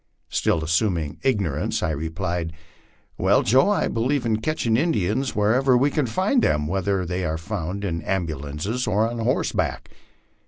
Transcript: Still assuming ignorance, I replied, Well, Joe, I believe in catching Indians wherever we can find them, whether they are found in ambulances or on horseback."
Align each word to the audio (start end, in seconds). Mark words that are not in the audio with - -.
Still 0.29 0.63
assuming 0.63 1.19
ignorance, 1.21 1.83
I 1.83 1.91
replied, 1.91 2.53
Well, 3.19 3.43
Joe, 3.43 3.69
I 3.69 3.87
believe 3.87 4.25
in 4.25 4.37
catching 4.41 4.75
Indians 4.75 5.35
wherever 5.35 5.77
we 5.77 5.91
can 5.91 6.07
find 6.07 6.41
them, 6.41 6.65
whether 6.65 7.05
they 7.05 7.23
are 7.23 7.37
found 7.37 7.85
in 7.85 8.01
ambulances 8.01 8.87
or 8.87 9.07
on 9.07 9.19
horseback." 9.19 9.91